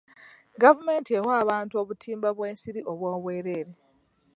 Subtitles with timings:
[0.61, 3.71] Gavumenti ewa abantu obutimba bw'ensiri obwobwereere.